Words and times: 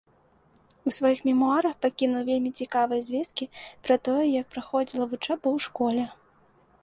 У 0.91 0.91
сваіх 0.97 1.19
мемуарах 1.27 1.75
пакінуў 1.85 2.23
вельмі 2.29 2.51
цікавыя 2.63 3.01
звесткі 3.09 3.45
пра 3.87 3.95
тое, 4.09 4.25
як 4.41 4.45
праходзіла 4.57 5.05
вучоба 5.11 5.41
ў 5.41 5.57
школе. 5.67 6.03